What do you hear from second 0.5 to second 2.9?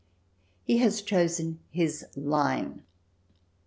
He has chosen his line.